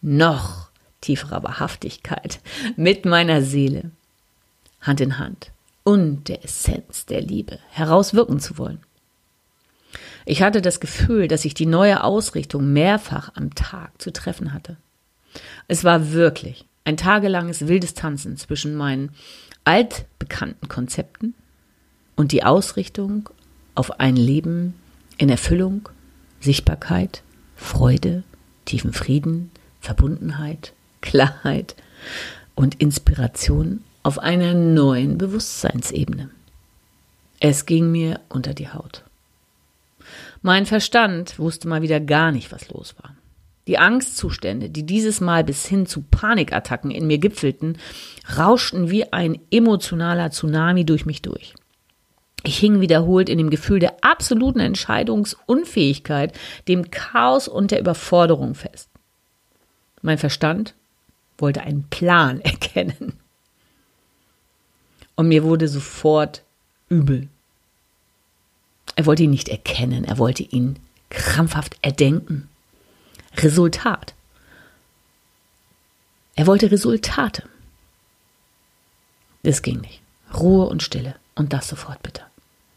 noch 0.00 0.70
tieferer 1.00 1.42
Wahrhaftigkeit 1.42 2.40
mit 2.76 3.06
meiner 3.06 3.42
Seele, 3.42 3.90
Hand 4.80 5.00
in 5.00 5.18
Hand 5.18 5.50
und 5.82 6.28
der 6.28 6.44
Essenz 6.44 7.06
der 7.06 7.22
Liebe 7.22 7.58
herauswirken 7.70 8.38
zu 8.38 8.56
wollen. 8.56 8.80
Ich 10.26 10.42
hatte 10.42 10.62
das 10.62 10.78
Gefühl, 10.78 11.26
dass 11.26 11.44
ich 11.44 11.54
die 11.54 11.66
neue 11.66 12.04
Ausrichtung 12.04 12.72
mehrfach 12.72 13.32
am 13.34 13.54
Tag 13.56 14.00
zu 14.00 14.12
treffen 14.12 14.52
hatte. 14.52 14.76
Es 15.66 15.82
war 15.82 16.12
wirklich 16.12 16.66
ein 16.84 16.96
tagelanges 16.96 17.66
wildes 17.66 17.94
Tanzen 17.94 18.36
zwischen 18.36 18.76
meinen 18.76 19.10
altbekannten 19.64 20.68
Konzepten 20.68 21.34
und 22.16 22.32
die 22.32 22.44
Ausrichtung 22.44 23.28
auf 23.74 24.00
ein 24.00 24.16
Leben 24.16 24.74
in 25.18 25.28
Erfüllung, 25.28 25.88
Sichtbarkeit, 26.40 27.22
Freude, 27.56 28.24
tiefen 28.64 28.92
Frieden, 28.92 29.50
Verbundenheit, 29.80 30.72
Klarheit 31.00 31.76
und 32.54 32.76
Inspiration 32.76 33.82
auf 34.02 34.18
einer 34.18 34.54
neuen 34.54 35.18
Bewusstseinsebene. 35.18 36.30
Es 37.38 37.66
ging 37.66 37.90
mir 37.90 38.20
unter 38.28 38.54
die 38.54 38.68
Haut. 38.68 39.04
Mein 40.42 40.66
Verstand 40.66 41.38
wusste 41.38 41.68
mal 41.68 41.82
wieder 41.82 42.00
gar 42.00 42.32
nicht, 42.32 42.52
was 42.52 42.68
los 42.70 42.94
war. 43.02 43.14
Die 43.66 43.78
Angstzustände, 43.78 44.70
die 44.70 44.84
dieses 44.84 45.20
Mal 45.20 45.44
bis 45.44 45.66
hin 45.66 45.86
zu 45.86 46.02
Panikattacken 46.02 46.90
in 46.90 47.06
mir 47.06 47.18
gipfelten, 47.18 47.78
rauschten 48.36 48.90
wie 48.90 49.12
ein 49.12 49.38
emotionaler 49.50 50.30
Tsunami 50.30 50.84
durch 50.84 51.06
mich 51.06 51.22
durch. 51.22 51.54
Ich 52.42 52.58
hing 52.58 52.80
wiederholt 52.80 53.28
in 53.28 53.38
dem 53.38 53.50
Gefühl 53.50 53.80
der 53.80 54.02
absoluten 54.02 54.60
Entscheidungsunfähigkeit, 54.60 56.38
dem 56.68 56.90
Chaos 56.90 57.48
und 57.48 57.70
der 57.70 57.80
Überforderung 57.80 58.54
fest. 58.54 58.88
Mein 60.02 60.18
Verstand 60.18 60.74
wollte 61.38 61.62
einen 61.62 61.84
Plan 61.84 62.40
erkennen. 62.42 63.14
Und 65.16 65.28
mir 65.28 65.44
wurde 65.44 65.68
sofort 65.68 66.42
übel. 66.88 67.28
Er 68.96 69.06
wollte 69.06 69.24
ihn 69.24 69.30
nicht 69.30 69.48
erkennen, 69.48 70.04
er 70.04 70.18
wollte 70.18 70.42
ihn 70.42 70.78
krampfhaft 71.10 71.76
erdenken. 71.82 72.48
Resultat. 73.36 74.14
Er 76.34 76.46
wollte 76.46 76.70
Resultate. 76.70 77.44
Das 79.42 79.62
ging 79.62 79.80
nicht. 79.80 80.00
Ruhe 80.34 80.66
und 80.66 80.82
Stille. 80.82 81.14
Und 81.34 81.52
das 81.52 81.68
sofort 81.68 82.02
bitte. 82.02 82.29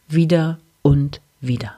Wieder 0.08 0.60
und 0.82 1.22
wieder. 1.42 1.76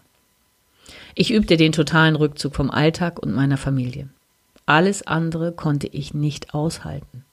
Ich 1.16 1.32
übte 1.32 1.58
den 1.58 1.72
totalen 1.72 2.16
Rückzug 2.16 2.56
vom 2.56 2.70
Alltag 2.70 3.20
und 3.20 3.34
meiner 3.34 3.58
Familie. 3.58 4.10
Alles 4.66 5.06
andere 5.06 5.52
konnte 5.52 5.88
ich 5.88 6.14
nicht 6.14 6.54
aushalten. 6.54 7.24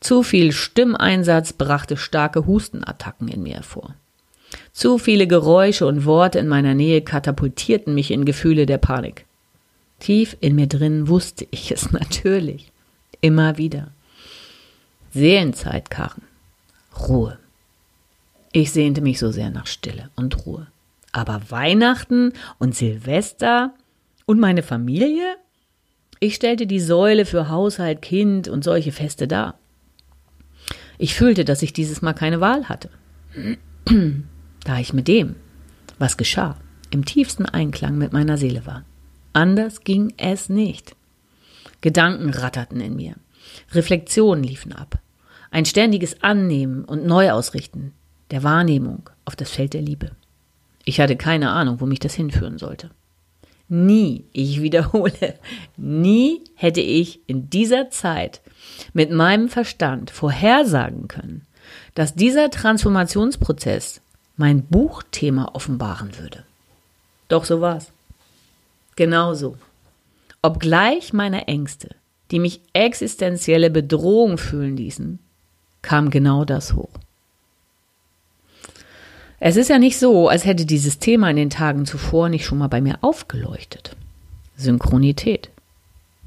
Zu 0.00 0.22
viel 0.22 0.52
Stimmeinsatz 0.52 1.52
brachte 1.52 1.96
starke 1.96 2.46
Hustenattacken 2.46 3.28
in 3.28 3.42
mir 3.42 3.54
hervor. 3.54 3.94
Zu 4.72 4.98
viele 4.98 5.26
Geräusche 5.26 5.86
und 5.86 6.04
Worte 6.04 6.38
in 6.38 6.48
meiner 6.48 6.74
Nähe 6.74 7.02
katapultierten 7.02 7.94
mich 7.94 8.10
in 8.10 8.24
Gefühle 8.24 8.66
der 8.66 8.78
Panik. 8.78 9.24
Tief 10.00 10.36
in 10.40 10.54
mir 10.54 10.66
drin 10.66 11.08
wusste 11.08 11.46
ich 11.50 11.70
es 11.70 11.90
natürlich. 11.92 12.72
Immer 13.20 13.56
wieder. 13.56 13.88
Seelenzeitkarren. 15.12 16.22
Ruhe. 17.08 17.38
Ich 18.56 18.70
sehnte 18.70 19.00
mich 19.00 19.18
so 19.18 19.32
sehr 19.32 19.50
nach 19.50 19.66
Stille 19.66 20.10
und 20.14 20.46
Ruhe. 20.46 20.68
Aber 21.10 21.50
Weihnachten 21.50 22.32
und 22.60 22.76
Silvester 22.76 23.74
und 24.26 24.38
meine 24.38 24.62
Familie? 24.62 25.34
Ich 26.20 26.36
stellte 26.36 26.68
die 26.68 26.78
Säule 26.78 27.26
für 27.26 27.48
Haushalt, 27.48 28.00
Kind 28.00 28.46
und 28.46 28.62
solche 28.62 28.92
Feste 28.92 29.26
dar. 29.26 29.58
Ich 30.98 31.16
fühlte, 31.16 31.44
dass 31.44 31.62
ich 31.62 31.72
dieses 31.72 32.00
Mal 32.00 32.12
keine 32.12 32.40
Wahl 32.40 32.68
hatte. 32.68 32.90
Da 34.64 34.78
ich 34.78 34.94
mit 34.94 35.08
dem, 35.08 35.34
was 35.98 36.16
geschah, 36.16 36.56
im 36.90 37.04
tiefsten 37.04 37.44
Einklang 37.44 37.98
mit 37.98 38.12
meiner 38.12 38.38
Seele 38.38 38.64
war. 38.64 38.84
Anders 39.32 39.82
ging 39.82 40.14
es 40.16 40.48
nicht. 40.48 40.94
Gedanken 41.80 42.30
ratterten 42.30 42.80
in 42.80 42.94
mir. 42.94 43.16
Reflexionen 43.72 44.44
liefen 44.44 44.72
ab. 44.72 45.00
Ein 45.50 45.66
ständiges 45.66 46.22
Annehmen 46.22 46.84
und 46.84 47.04
Neuausrichten 47.04 47.92
der 48.30 48.42
Wahrnehmung 48.42 49.08
auf 49.24 49.36
das 49.36 49.50
Feld 49.50 49.74
der 49.74 49.82
Liebe. 49.82 50.12
Ich 50.84 51.00
hatte 51.00 51.16
keine 51.16 51.50
Ahnung, 51.50 51.80
wo 51.80 51.86
mich 51.86 52.00
das 52.00 52.14
hinführen 52.14 52.58
sollte. 52.58 52.90
Nie, 53.68 54.24
ich 54.32 54.60
wiederhole, 54.62 55.38
nie 55.76 56.42
hätte 56.54 56.80
ich 56.80 57.20
in 57.26 57.50
dieser 57.50 57.90
Zeit 57.90 58.40
mit 58.92 59.10
meinem 59.10 59.48
Verstand 59.48 60.10
vorhersagen 60.10 61.08
können, 61.08 61.42
dass 61.94 62.14
dieser 62.14 62.50
Transformationsprozess 62.50 64.00
mein 64.36 64.64
Buchthema 64.64 65.50
offenbaren 65.52 66.18
würde. 66.18 66.44
Doch 67.28 67.44
so 67.44 67.60
war's. 67.60 67.90
Genauso. 68.96 69.56
Obgleich 70.42 71.12
meine 71.12 71.46
Ängste, 71.48 71.90
die 72.30 72.38
mich 72.38 72.60
existenzielle 72.72 73.70
Bedrohung 73.70 74.38
fühlen 74.38 74.76
ließen, 74.76 75.18
kam 75.82 76.10
genau 76.10 76.44
das 76.44 76.74
hoch. 76.74 76.90
Es 79.46 79.56
ist 79.56 79.68
ja 79.68 79.78
nicht 79.78 79.98
so, 79.98 80.30
als 80.30 80.46
hätte 80.46 80.64
dieses 80.64 81.00
Thema 81.00 81.28
in 81.28 81.36
den 81.36 81.50
Tagen 81.50 81.84
zuvor 81.84 82.30
nicht 82.30 82.46
schon 82.46 82.56
mal 82.56 82.68
bei 82.68 82.80
mir 82.80 82.96
aufgeleuchtet. 83.02 83.94
Synchronität. 84.56 85.50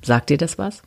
Sagt 0.04 0.30
dir 0.30 0.38
das 0.38 0.60
was? 0.60 0.84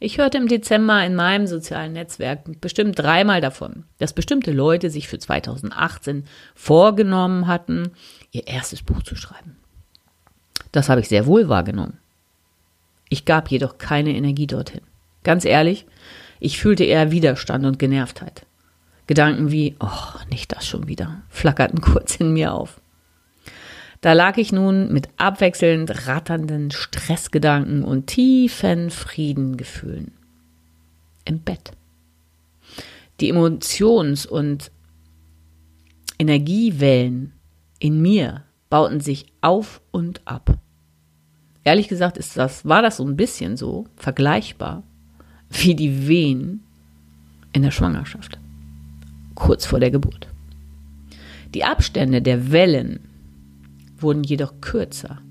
Ich 0.00 0.18
hörte 0.18 0.38
im 0.38 0.48
Dezember 0.48 1.06
in 1.06 1.14
meinem 1.14 1.46
sozialen 1.46 1.92
Netzwerk 1.92 2.60
bestimmt 2.60 2.98
dreimal 2.98 3.40
davon, 3.40 3.84
dass 3.98 4.12
bestimmte 4.12 4.50
Leute 4.50 4.90
sich 4.90 5.06
für 5.06 5.20
2018 5.20 6.24
vorgenommen 6.56 7.46
hatten, 7.46 7.92
ihr 8.32 8.48
erstes 8.48 8.82
Buch 8.82 9.04
zu 9.04 9.14
schreiben. 9.14 9.56
Das 10.72 10.88
habe 10.88 11.00
ich 11.00 11.06
sehr 11.06 11.26
wohl 11.26 11.48
wahrgenommen. 11.48 11.98
Ich 13.08 13.24
gab 13.24 13.52
jedoch 13.52 13.78
keine 13.78 14.16
Energie 14.16 14.48
dorthin. 14.48 14.82
Ganz 15.22 15.44
ehrlich, 15.44 15.86
ich 16.40 16.58
fühlte 16.58 16.82
eher 16.82 17.12
Widerstand 17.12 17.66
und 17.66 17.78
Genervtheit. 17.78 18.47
Gedanken 19.08 19.50
wie, 19.50 19.74
oh, 19.80 20.20
nicht 20.30 20.54
das 20.54 20.66
schon 20.66 20.86
wieder, 20.86 21.22
flackerten 21.30 21.80
kurz 21.80 22.16
in 22.16 22.32
mir 22.32 22.52
auf. 22.52 22.80
Da 24.00 24.12
lag 24.12 24.36
ich 24.36 24.52
nun 24.52 24.92
mit 24.92 25.08
abwechselnd 25.16 26.06
ratternden 26.06 26.70
Stressgedanken 26.70 27.82
und 27.82 28.06
tiefen 28.06 28.90
Friedengefühlen 28.90 30.12
im 31.24 31.40
Bett. 31.40 31.72
Die 33.18 33.30
Emotions- 33.30 34.26
und 34.26 34.70
Energiewellen, 36.20 37.32
in 37.80 38.00
mir 38.00 38.44
bauten 38.70 39.00
sich 39.00 39.26
auf 39.40 39.80
und 39.90 40.20
ab. 40.26 40.58
Ehrlich 41.64 41.88
gesagt 41.88 42.18
ist 42.18 42.36
das, 42.36 42.64
war 42.64 42.82
das 42.82 42.98
so 42.98 43.04
ein 43.04 43.16
bisschen 43.16 43.56
so 43.56 43.86
vergleichbar 43.96 44.82
wie 45.50 45.74
die 45.74 46.06
Wehen 46.06 46.62
in 47.52 47.62
der 47.62 47.70
Schwangerschaft, 47.70 48.38
kurz 49.38 49.64
vor 49.64 49.78
der 49.80 49.90
Geburt. 49.90 50.28
Die 51.54 51.64
Abstände 51.64 52.20
der 52.20 52.50
Wellen 52.50 53.00
wurden 53.96 54.24
jedoch 54.24 54.60
kürzer 54.60 55.22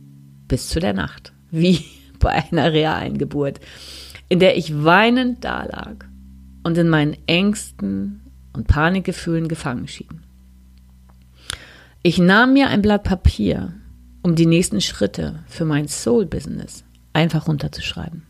bis 0.47 0.69
zu 0.69 0.79
der 0.79 0.93
Nacht, 0.93 1.33
wie 1.51 1.83
bei 2.19 2.43
einer 2.49 2.71
realen 2.71 3.17
Geburt, 3.17 3.59
in 4.29 4.39
der 4.39 4.57
ich 4.57 4.83
weinend 4.83 5.43
dalag 5.43 6.07
und 6.63 6.77
in 6.77 6.89
meinen 6.89 7.17
Ängsten 7.27 8.21
und 8.53 8.67
Panikgefühlen 8.67 9.47
gefangen 9.47 9.87
schien. 9.87 10.23
Ich 12.01 12.17
nahm 12.17 12.53
mir 12.53 12.69
ein 12.69 12.81
Blatt 12.81 13.03
Papier, 13.03 13.73
um 14.23 14.35
die 14.35 14.45
nächsten 14.45 14.81
Schritte 14.81 15.43
für 15.47 15.65
mein 15.65 15.87
Soul-Business 15.87 16.85
einfach 17.13 17.47
runterzuschreiben. 17.47 18.23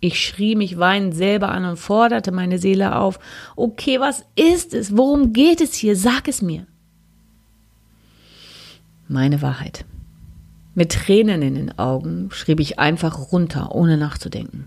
Ich 0.00 0.20
schrie 0.20 0.56
mich 0.56 0.78
weinend 0.78 1.14
selber 1.14 1.50
an 1.50 1.64
und 1.64 1.78
forderte 1.78 2.32
meine 2.32 2.58
Seele 2.58 2.96
auf. 2.96 3.18
Okay, 3.56 3.98
was 4.00 4.24
ist 4.34 4.74
es? 4.74 4.96
Worum 4.96 5.32
geht 5.32 5.60
es 5.60 5.74
hier? 5.74 5.96
Sag 5.96 6.28
es 6.28 6.42
mir. 6.42 6.66
Meine 9.08 9.40
Wahrheit. 9.40 9.84
Mit 10.74 10.92
Tränen 10.92 11.40
in 11.40 11.54
den 11.54 11.78
Augen 11.78 12.28
schrieb 12.32 12.60
ich 12.60 12.78
einfach 12.78 13.32
runter, 13.32 13.74
ohne 13.74 13.96
nachzudenken. 13.96 14.66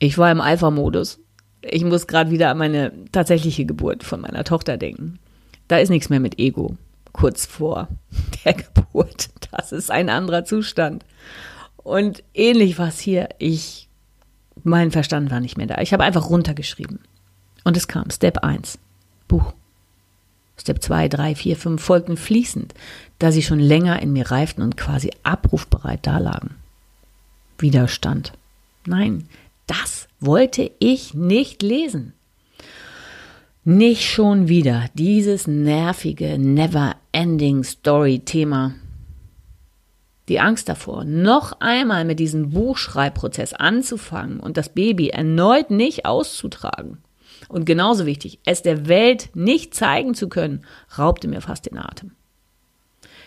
Ich 0.00 0.18
war 0.18 0.32
im 0.32 0.40
Alpha-Modus. 0.40 1.20
Ich 1.62 1.84
muss 1.84 2.06
gerade 2.06 2.30
wieder 2.30 2.50
an 2.50 2.58
meine 2.58 2.92
tatsächliche 3.12 3.64
Geburt 3.64 4.02
von 4.02 4.20
meiner 4.20 4.44
Tochter 4.44 4.76
denken. 4.76 5.20
Da 5.68 5.78
ist 5.78 5.88
nichts 5.88 6.10
mehr 6.10 6.20
mit 6.20 6.38
Ego. 6.38 6.76
Kurz 7.12 7.46
vor 7.46 7.88
der 8.44 8.54
Geburt. 8.54 9.28
Das 9.52 9.70
ist 9.70 9.90
ein 9.90 10.08
anderer 10.08 10.44
Zustand. 10.44 11.04
Und 11.76 12.24
ähnlich 12.34 12.78
war 12.78 12.88
es 12.88 12.98
hier. 12.98 13.28
Ich, 13.38 13.88
mein 14.62 14.90
Verstand 14.90 15.30
war 15.30 15.40
nicht 15.40 15.56
mehr 15.56 15.66
da. 15.66 15.78
Ich 15.80 15.92
habe 15.92 16.04
einfach 16.04 16.30
runtergeschrieben. 16.30 17.00
Und 17.64 17.76
es 17.76 17.88
kam. 17.88 18.10
Step 18.10 18.38
1. 18.38 18.78
Buch. 19.26 19.54
Step 20.56 20.82
2, 20.82 21.08
3, 21.08 21.34
4, 21.34 21.56
5 21.56 21.82
folgten 21.82 22.16
fließend, 22.16 22.74
da 23.18 23.32
sie 23.32 23.42
schon 23.42 23.58
länger 23.58 24.00
in 24.00 24.12
mir 24.12 24.30
reiften 24.30 24.62
und 24.62 24.76
quasi 24.76 25.10
abrufbereit 25.24 26.06
dalagen. 26.06 26.54
Widerstand. 27.58 28.32
Nein, 28.86 29.28
das 29.66 30.08
wollte 30.20 30.70
ich 30.78 31.14
nicht 31.14 31.62
lesen. 31.62 32.12
Nicht 33.64 34.04
schon 34.04 34.48
wieder 34.48 34.90
dieses 34.94 35.46
nervige 35.46 36.38
Never-Ending 36.38 37.64
Story-Thema. 37.64 38.74
Die 40.28 40.40
Angst 40.40 40.68
davor, 40.68 41.04
noch 41.04 41.60
einmal 41.60 42.04
mit 42.04 42.18
diesem 42.18 42.50
Buchschreibprozess 42.50 43.52
anzufangen 43.52 44.40
und 44.40 44.56
das 44.56 44.70
Baby 44.70 45.10
erneut 45.10 45.70
nicht 45.70 46.06
auszutragen. 46.06 46.98
Und 47.48 47.66
genauso 47.66 48.06
wichtig, 48.06 48.38
es 48.46 48.62
der 48.62 48.88
Welt 48.88 49.30
nicht 49.34 49.74
zeigen 49.74 50.14
zu 50.14 50.28
können, 50.28 50.64
raubte 50.96 51.28
mir 51.28 51.42
fast 51.42 51.66
den 51.66 51.76
Atem. 51.76 52.12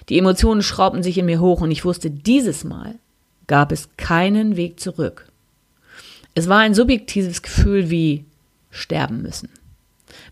Die 0.10 0.18
Emotionen 0.18 0.64
schraubten 0.64 1.04
sich 1.04 1.18
in 1.18 1.26
mir 1.26 1.40
hoch 1.40 1.62
und 1.62 1.70
ich 1.70 1.86
wusste, 1.86 2.10
dieses 2.10 2.64
Mal 2.64 2.96
gab 3.46 3.72
es 3.72 3.90
keinen 3.98 4.56
Weg 4.56 4.80
zurück. 4.80 5.28
Es 6.34 6.50
war 6.50 6.60
ein 6.60 6.74
subjektives 6.74 7.42
Gefühl 7.42 7.90
wie 7.90 8.26
sterben 8.72 9.22
müssen. 9.22 9.50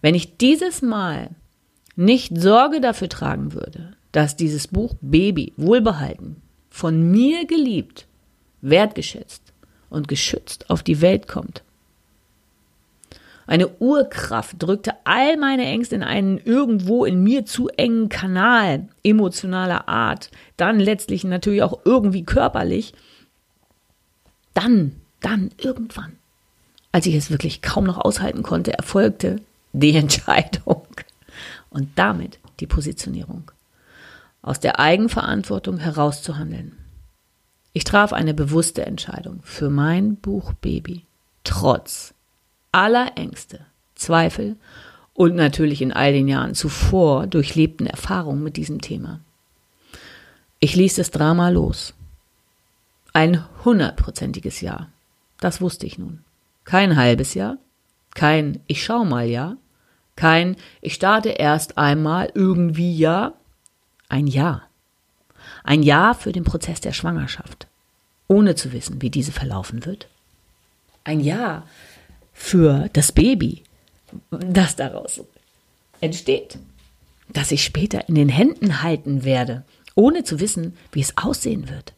Wenn 0.01 0.15
ich 0.15 0.37
dieses 0.37 0.81
Mal 0.81 1.29
nicht 1.95 2.37
Sorge 2.37 2.81
dafür 2.81 3.09
tragen 3.09 3.53
würde, 3.53 3.93
dass 4.11 4.35
dieses 4.35 4.67
Buch 4.67 4.95
Baby 5.01 5.53
wohlbehalten, 5.57 6.41
von 6.75 7.09
mir 7.09 7.45
geliebt, 7.45 8.05
wertgeschätzt 8.59 9.53
und 9.89 10.09
geschützt 10.09 10.69
auf 10.69 10.83
die 10.83 10.99
Welt 10.99 11.25
kommt, 11.25 11.63
eine 13.47 13.69
Urkraft 13.77 14.55
drückte 14.61 14.91
all 15.05 15.37
meine 15.37 15.65
Ängste 15.65 15.95
in 15.95 16.03
einen 16.03 16.37
irgendwo 16.37 17.05
in 17.05 17.23
mir 17.23 17.45
zu 17.45 17.69
engen 17.69 18.09
Kanal 18.09 18.89
emotionaler 19.03 19.87
Art, 19.87 20.31
dann 20.57 20.77
letztlich 20.77 21.23
natürlich 21.23 21.63
auch 21.63 21.79
irgendwie 21.85 22.25
körperlich. 22.25 22.93
Dann, 24.53 24.99
dann 25.21 25.51
irgendwann, 25.57 26.17
als 26.91 27.05
ich 27.05 27.15
es 27.15 27.31
wirklich 27.31 27.61
kaum 27.61 27.85
noch 27.85 27.99
aushalten 27.99 28.43
konnte, 28.43 28.73
erfolgte 28.73 29.37
die 29.71 29.95
Entscheidung 29.95 30.85
und 31.69 31.87
damit 31.95 32.39
die 32.59 32.67
Positionierung, 32.67 33.49
aus 34.45 34.59
der 34.59 34.79
Eigenverantwortung 34.79 35.79
herauszuhandeln. 35.79 36.77
Ich 37.73 37.83
traf 37.83 38.13
eine 38.13 38.35
bewusste 38.35 38.85
Entscheidung 38.85 39.39
für 39.43 39.71
mein 39.71 40.17
Buch 40.17 40.53
Baby, 40.53 41.03
trotz 41.43 42.13
aller 42.71 43.17
Ängste, 43.17 43.61
Zweifel 43.95 44.55
und 45.15 45.35
natürlich 45.35 45.81
in 45.81 45.91
all 45.91 46.13
den 46.13 46.27
Jahren 46.27 46.53
zuvor 46.53 47.25
durchlebten 47.25 47.87
Erfahrungen 47.87 48.43
mit 48.43 48.55
diesem 48.55 48.81
Thema. 48.81 49.19
Ich 50.59 50.75
ließ 50.75 50.95
das 50.95 51.09
Drama 51.09 51.49
los. 51.49 51.95
Ein 53.13 53.43
hundertprozentiges 53.65 54.61
Jahr. 54.61 54.89
Das 55.39 55.59
wusste 55.59 55.87
ich 55.87 55.97
nun. 55.97 56.23
Kein 56.65 56.95
halbes 56.95 57.33
Jahr, 57.33 57.57
kein 58.13 58.59
Ich 58.67 58.83
schau 58.83 59.05
mal 59.05 59.25
Jahr, 59.25 59.57
kein 60.15 60.55
Ich 60.81 60.93
starte 60.93 61.29
erst 61.29 61.79
einmal 61.79 62.31
irgendwie 62.35 62.95
Jahr, 62.95 63.33
ein 64.09 64.27
Jahr. 64.27 64.67
Ein 65.63 65.83
Jahr 65.83 66.15
für 66.15 66.31
den 66.31 66.43
Prozess 66.43 66.81
der 66.81 66.93
Schwangerschaft, 66.93 67.67
ohne 68.27 68.55
zu 68.55 68.71
wissen, 68.71 69.01
wie 69.01 69.09
diese 69.09 69.31
verlaufen 69.31 69.85
wird. 69.85 70.07
Ein 71.03 71.19
Jahr 71.19 71.67
für 72.33 72.89
das 72.93 73.11
Baby, 73.11 73.63
das 74.29 74.75
daraus 74.75 75.21
entsteht, 76.01 76.57
das 77.29 77.51
ich 77.51 77.63
später 77.63 78.07
in 78.07 78.15
den 78.15 78.29
Händen 78.29 78.81
halten 78.81 79.23
werde, 79.23 79.63
ohne 79.95 80.23
zu 80.23 80.39
wissen, 80.39 80.75
wie 80.91 81.01
es 81.01 81.17
aussehen 81.17 81.69
wird. 81.69 81.93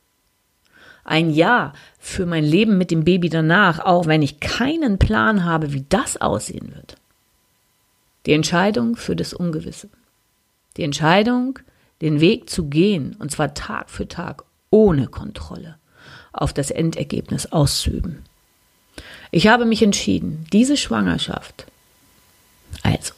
Ein 1.04 1.30
Ja 1.30 1.74
für 2.00 2.26
mein 2.26 2.44
Leben 2.44 2.78
mit 2.78 2.92
dem 2.92 3.06
Baby 3.06 3.30
danach, 3.30 3.80
auch 3.80 4.08
wenn 4.08 4.22
ich 4.22 4.40
keinen 4.42 5.00
Plan 5.00 5.46
habe, 5.46 5.72
wie 5.72 5.86
das 5.88 6.18
aussehen 6.18 6.76
wird. 6.76 6.98
Die 8.26 8.34
Entscheidung 8.34 8.98
für 8.98 9.16
das 9.16 9.34
Ungewisse. 9.34 9.90
Die 10.76 10.84
Entscheidung, 10.84 11.60
den 12.02 12.20
Weg 12.20 12.50
zu 12.50 12.66
gehen, 12.66 13.16
und 13.20 13.32
zwar 13.32 13.54
Tag 13.54 13.90
für 13.90 14.08
Tag, 14.08 14.44
ohne 14.70 15.08
Kontrolle, 15.08 15.78
auf 16.32 16.54
das 16.54 16.72
Endergebnis 16.72 17.52
auszuüben. 17.52 18.24
Ich 19.32 19.48
habe 19.48 19.66
mich 19.66 19.82
entschieden, 19.82 20.46
diese 20.54 20.78
Schwangerschaft, 20.78 21.66
also 22.84 23.14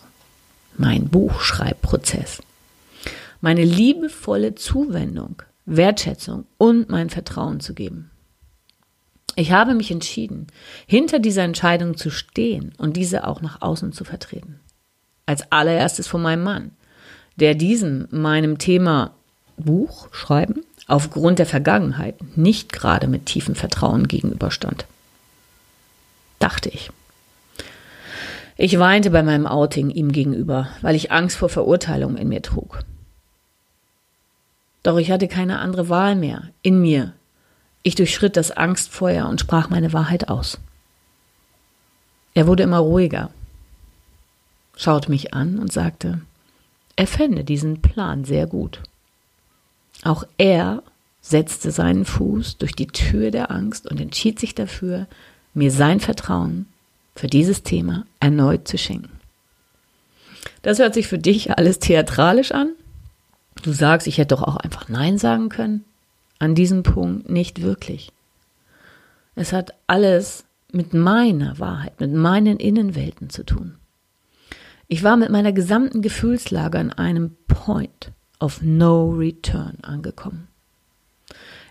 mein 0.77 1.09
Buchschreibprozess, 1.09 2.41
meine 3.41 3.63
liebevolle 3.63 4.55
Zuwendung, 4.55 5.41
Wertschätzung 5.65 6.45
und 6.57 6.89
mein 6.89 7.09
Vertrauen 7.09 7.59
zu 7.59 7.73
geben. 7.73 8.09
Ich 9.35 9.51
habe 9.51 9.75
mich 9.75 9.91
entschieden, 9.91 10.47
hinter 10.87 11.19
dieser 11.19 11.43
Entscheidung 11.43 11.95
zu 11.95 12.09
stehen 12.09 12.73
und 12.77 12.97
diese 12.97 13.27
auch 13.27 13.41
nach 13.41 13.61
außen 13.61 13.93
zu 13.93 14.03
vertreten. 14.03 14.59
Als 15.25 15.51
allererstes 15.51 16.07
von 16.07 16.21
meinem 16.21 16.43
Mann, 16.43 16.71
der 17.39 17.55
diesem 17.55 18.07
meinem 18.11 18.59
Thema 18.59 19.11
Buch 19.57 20.13
schreiben 20.13 20.61
aufgrund 20.87 21.39
der 21.39 21.45
Vergangenheit 21.45 22.15
nicht 22.35 22.71
gerade 22.71 23.07
mit 23.07 23.25
tiefem 23.25 23.55
Vertrauen 23.55 24.07
gegenüberstand 24.07 24.85
dachte 26.39 26.69
ich. 26.69 26.89
Ich 28.57 28.79
weinte 28.79 29.11
bei 29.11 29.23
meinem 29.23 29.45
Outing 29.45 29.89
ihm 29.89 30.11
gegenüber, 30.11 30.69
weil 30.81 30.95
ich 30.95 31.11
Angst 31.11 31.37
vor 31.37 31.49
Verurteilung 31.49 32.17
in 32.17 32.27
mir 32.27 32.41
trug. 32.41 32.79
Doch 34.83 34.97
ich 34.97 35.11
hatte 35.11 35.27
keine 35.27 35.59
andere 35.59 35.89
Wahl 35.89 36.15
mehr 36.15 36.49
in 36.61 36.81
mir. 36.81 37.13
Ich 37.83 37.95
durchschritt 37.95 38.35
das 38.35 38.51
Angstfeuer 38.51 39.27
und 39.27 39.39
sprach 39.39 39.69
meine 39.69 39.93
Wahrheit 39.93 40.29
aus. 40.29 40.59
Er 42.33 42.47
wurde 42.47 42.63
immer 42.63 42.79
ruhiger, 42.79 43.31
schaute 44.75 45.09
mich 45.09 45.33
an 45.33 45.59
und 45.59 45.71
sagte, 45.71 46.21
er 46.99 47.07
fände 47.07 47.45
diesen 47.45 47.81
Plan 47.81 48.25
sehr 48.25 48.45
gut. 48.45 48.83
Auch 50.03 50.25
er 50.37 50.83
setzte 51.21 51.71
seinen 51.71 52.03
Fuß 52.03 52.57
durch 52.57 52.73
die 52.73 52.87
Tür 52.87 53.31
der 53.31 53.51
Angst 53.51 53.89
und 53.89 54.01
entschied 54.01 54.37
sich 54.37 54.53
dafür, 54.53 55.07
mir 55.53 55.71
sein 55.71 56.01
Vertrauen 56.01 56.65
für 57.15 57.27
dieses 57.27 57.63
Thema 57.63 58.05
erneut 58.19 58.67
zu 58.67 58.77
schenken. 58.77 59.17
Das 60.61 60.79
hört 60.79 60.93
sich 60.93 61.07
für 61.07 61.17
dich 61.17 61.57
alles 61.57 61.79
theatralisch 61.79 62.51
an. 62.51 62.73
Du 63.63 63.71
sagst, 63.71 64.05
ich 64.05 64.17
hätte 64.17 64.35
doch 64.35 64.43
auch 64.43 64.57
einfach 64.57 64.89
Nein 64.89 65.17
sagen 65.17 65.47
können. 65.47 65.85
An 66.37 66.53
diesem 66.53 66.83
Punkt 66.83 67.29
nicht 67.29 67.61
wirklich. 67.61 68.11
Es 69.35 69.53
hat 69.53 69.73
alles 69.87 70.43
mit 70.73 70.93
meiner 70.93 71.59
Wahrheit, 71.59 72.01
mit 72.01 72.11
meinen 72.11 72.57
Innenwelten 72.57 73.29
zu 73.29 73.45
tun. 73.45 73.78
Ich 74.91 75.03
war 75.03 75.17
mit 75.17 75.29
meiner 75.29 75.53
gesamten 75.53 76.01
Gefühlslage 76.01 76.79
an 76.79 76.91
einem 76.91 77.35
Point, 77.47 78.11
of 78.39 78.63
No 78.63 79.11
Return 79.11 79.77
angekommen. 79.83 80.47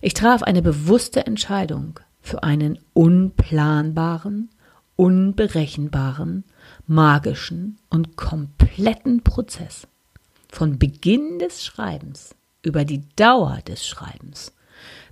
Ich 0.00 0.14
traf 0.14 0.44
eine 0.44 0.62
bewusste 0.62 1.26
Entscheidung 1.26 1.98
für 2.20 2.44
einen 2.44 2.78
unplanbaren, 2.92 4.50
unberechenbaren, 4.94 6.44
magischen 6.86 7.78
und 7.90 8.16
kompletten 8.16 9.24
Prozess. 9.24 9.88
Von 10.48 10.78
Beginn 10.78 11.40
des 11.40 11.64
Schreibens 11.64 12.36
über 12.62 12.84
die 12.84 13.02
Dauer 13.16 13.58
des 13.66 13.84
Schreibens 13.84 14.52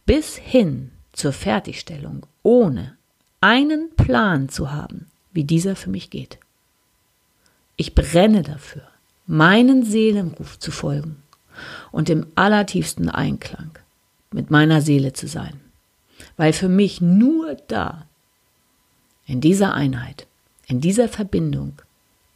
bis 0.05 0.37
hin 0.37 0.93
zur 1.13 1.33
Fertigstellung, 1.33 2.25
ohne 2.45 2.97
einen 3.41 3.91
Plan 3.97 4.49
zu 4.49 4.71
haben, 4.71 5.11
wie 5.33 5.43
dieser 5.43 5.75
für 5.75 5.91
mich 5.91 6.11
geht. 6.11 6.39
Ich 7.77 7.95
brenne 7.95 8.43
dafür, 8.43 8.83
meinen 9.27 9.85
Seelenruf 9.85 10.59
zu 10.59 10.71
folgen 10.71 11.23
und 11.93 12.09
im 12.09 12.27
allertiefsten 12.35 13.09
Einklang 13.09 13.71
mit 14.31 14.51
meiner 14.51 14.81
Seele 14.81 15.13
zu 15.13 15.29
sein, 15.29 15.61
weil 16.37 16.53
für 16.53 16.69
mich 16.69 17.01
nur 17.01 17.57
da, 17.69 18.07
in 19.27 19.41
dieser 19.41 19.75
Einheit, 19.75 20.27
in 20.67 20.81
dieser 20.81 21.09
Verbindung, 21.09 21.81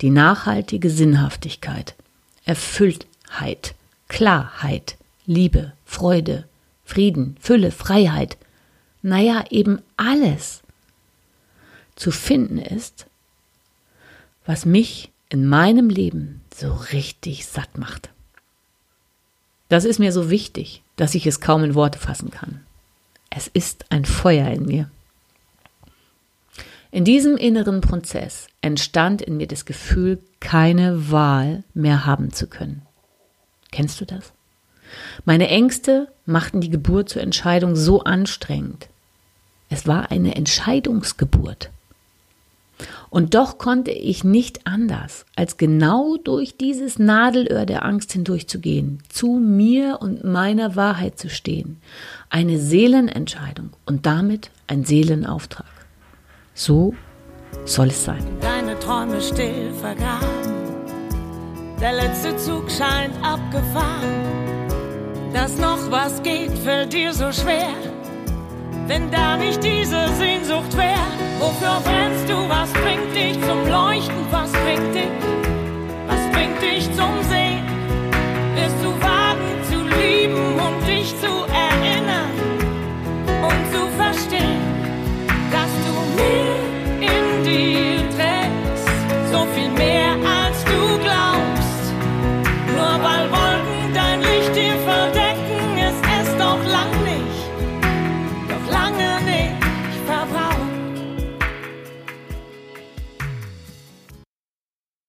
die 0.00 0.10
nachhaltige 0.10 0.90
Sinnhaftigkeit, 0.90 1.94
Erfülltheit, 2.44 3.74
Klarheit, 4.08 4.96
Liebe, 5.26 5.72
Freude, 5.84 6.46
Frieden, 6.84 7.36
Fülle, 7.40 7.70
Freiheit, 7.70 8.36
naja, 9.02 9.44
eben 9.50 9.80
alles 9.96 10.62
zu 11.96 12.10
finden 12.10 12.58
ist, 12.58 13.06
was 14.46 14.64
mich 14.64 15.09
in 15.30 15.46
meinem 15.46 15.88
Leben 15.88 16.42
so 16.54 16.74
richtig 16.92 17.46
satt 17.46 17.78
macht. 17.78 18.10
Das 19.68 19.84
ist 19.84 19.98
mir 19.98 20.12
so 20.12 20.28
wichtig, 20.28 20.82
dass 20.96 21.14
ich 21.14 21.26
es 21.26 21.40
kaum 21.40 21.64
in 21.64 21.74
Worte 21.74 21.98
fassen 21.98 22.30
kann. 22.30 22.60
Es 23.30 23.46
ist 23.46 23.86
ein 23.90 24.04
Feuer 24.04 24.48
in 24.50 24.66
mir. 24.66 24.90
In 26.90 27.04
diesem 27.04 27.36
inneren 27.36 27.80
Prozess 27.80 28.48
entstand 28.60 29.22
in 29.22 29.36
mir 29.36 29.46
das 29.46 29.64
Gefühl, 29.64 30.18
keine 30.40 31.12
Wahl 31.12 31.62
mehr 31.72 32.04
haben 32.04 32.32
zu 32.32 32.48
können. 32.48 32.82
Kennst 33.70 34.00
du 34.00 34.04
das? 34.04 34.32
Meine 35.24 35.46
Ängste 35.48 36.08
machten 36.26 36.60
die 36.60 36.70
Geburt 36.70 37.08
zur 37.08 37.22
Entscheidung 37.22 37.76
so 37.76 38.02
anstrengend. 38.02 38.88
Es 39.68 39.86
war 39.86 40.10
eine 40.10 40.34
Entscheidungsgeburt. 40.34 41.70
Und 43.10 43.34
doch 43.34 43.58
konnte 43.58 43.90
ich 43.90 44.24
nicht 44.24 44.66
anders, 44.66 45.26
als 45.36 45.56
genau 45.56 46.16
durch 46.16 46.56
dieses 46.56 46.98
Nadelöhr 46.98 47.66
der 47.66 47.84
Angst 47.84 48.12
hindurchzugehen, 48.12 49.02
zu 49.08 49.38
mir 49.38 49.98
und 50.00 50.24
meiner 50.24 50.76
Wahrheit 50.76 51.18
zu 51.18 51.28
stehen. 51.28 51.80
Eine 52.28 52.58
Seelenentscheidung 52.58 53.70
und 53.86 54.06
damit 54.06 54.50
ein 54.66 54.84
Seelenauftrag. 54.84 55.66
So 56.54 56.94
soll 57.64 57.88
es 57.88 58.04
sein. 58.04 58.24
Deine 58.40 58.78
Träume 58.78 59.20
still 59.20 59.72
vergraben. 59.80 60.28
Der 61.80 61.94
letzte 61.94 62.36
Zug 62.36 62.70
scheint 62.70 63.14
abgefahren. 63.22 64.50
Dass 65.32 65.56
noch 65.58 65.90
was 65.90 66.22
geht, 66.22 66.52
fällt 66.58 66.92
dir 66.92 67.12
so 67.12 67.32
schwer. 67.32 67.89
Wenn 68.90 69.08
da 69.08 69.36
nicht 69.36 69.62
diese 69.62 70.08
Sehnsucht 70.18 70.76
wär, 70.76 70.98
wofür 71.38 71.80
brennst 71.84 72.28
du? 72.28 72.34
Was 72.48 72.72
bringt 72.72 73.14
dich 73.14 73.40
zum 73.46 73.64
Leuchten? 73.68 74.26
Was 74.32 74.50
bringt 74.50 74.92
dich? 74.92 75.12
Was 76.08 76.28
bringt 76.32 76.60
dich 76.60 76.84
zum 76.96 77.22
Sehen? 77.30 77.62
Wirst 78.56 78.74
du 78.82 78.90
wagen 79.00 79.62
zu 79.70 79.78
lieben 79.96 80.58
und 80.58 80.88
dich 80.88 81.14
zu 81.20 81.30
erinnern 81.54 82.32
und 83.44 83.72
zu 83.72 83.86
verstehen, 83.96 84.58
dass 85.52 85.70
du 85.86 85.92
mir 86.20 86.49